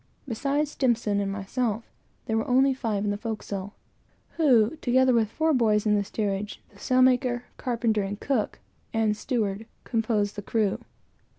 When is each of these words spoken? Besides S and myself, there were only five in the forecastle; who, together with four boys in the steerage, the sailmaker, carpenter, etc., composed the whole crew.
Besides 0.27 0.75
S 0.81 1.05
and 1.05 1.31
myself, 1.31 1.83
there 2.25 2.35
were 2.35 2.47
only 2.47 2.73
five 2.73 3.05
in 3.05 3.11
the 3.11 3.19
forecastle; 3.19 3.75
who, 4.31 4.75
together 4.77 5.13
with 5.13 5.29
four 5.29 5.53
boys 5.53 5.85
in 5.85 5.93
the 5.93 6.03
steerage, 6.03 6.59
the 6.69 6.79
sailmaker, 6.79 7.43
carpenter, 7.57 8.01
etc., 8.03 8.49
composed 9.83 10.35
the 10.35 10.41
whole 10.41 10.45
crew. 10.47 10.79